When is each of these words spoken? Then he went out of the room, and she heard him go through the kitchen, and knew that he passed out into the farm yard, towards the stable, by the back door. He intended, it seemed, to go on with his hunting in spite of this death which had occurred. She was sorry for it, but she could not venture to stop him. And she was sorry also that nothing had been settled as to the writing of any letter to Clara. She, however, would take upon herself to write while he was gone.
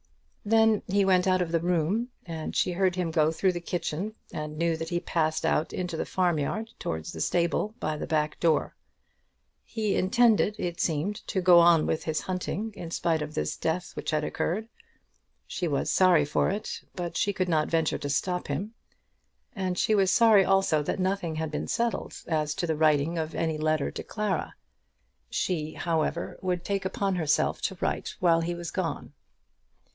Then 0.43 0.81
he 0.87 1.05
went 1.05 1.27
out 1.27 1.43
of 1.43 1.51
the 1.51 1.59
room, 1.59 2.09
and 2.25 2.55
she 2.55 2.71
heard 2.71 2.95
him 2.95 3.11
go 3.11 3.31
through 3.31 3.51
the 3.51 3.61
kitchen, 3.61 4.15
and 4.33 4.57
knew 4.57 4.75
that 4.75 4.89
he 4.89 4.99
passed 4.99 5.45
out 5.45 5.71
into 5.71 5.95
the 5.95 6.07
farm 6.07 6.39
yard, 6.39 6.71
towards 6.79 7.13
the 7.13 7.21
stable, 7.21 7.75
by 7.79 7.95
the 7.97 8.07
back 8.07 8.39
door. 8.39 8.75
He 9.63 9.95
intended, 9.95 10.55
it 10.57 10.79
seemed, 10.81 11.17
to 11.27 11.39
go 11.39 11.59
on 11.59 11.85
with 11.85 12.05
his 12.05 12.21
hunting 12.21 12.73
in 12.75 12.89
spite 12.89 13.21
of 13.21 13.35
this 13.35 13.55
death 13.55 13.95
which 13.95 14.09
had 14.09 14.23
occurred. 14.23 14.67
She 15.45 15.67
was 15.67 15.91
sorry 15.91 16.25
for 16.25 16.49
it, 16.49 16.81
but 16.95 17.15
she 17.15 17.31
could 17.31 17.47
not 17.47 17.67
venture 17.69 17.99
to 17.99 18.09
stop 18.09 18.47
him. 18.47 18.73
And 19.55 19.77
she 19.77 19.93
was 19.93 20.09
sorry 20.09 20.43
also 20.43 20.81
that 20.81 20.99
nothing 20.99 21.35
had 21.35 21.51
been 21.51 21.67
settled 21.67 22.23
as 22.27 22.55
to 22.55 22.65
the 22.65 22.75
writing 22.75 23.19
of 23.19 23.35
any 23.35 23.59
letter 23.59 23.91
to 23.91 24.01
Clara. 24.03 24.55
She, 25.29 25.73
however, 25.73 26.39
would 26.41 26.65
take 26.65 26.85
upon 26.85 27.13
herself 27.17 27.61
to 27.61 27.77
write 27.79 28.15
while 28.19 28.41
he 28.41 28.55
was 28.55 28.71
gone. 28.71 29.13